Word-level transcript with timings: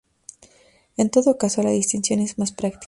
En 0.97 1.11
todo 1.11 1.37
caso, 1.37 1.61
la 1.61 1.69
distinción 1.69 2.21
es 2.21 2.39
más 2.39 2.51
práctica. 2.51 2.79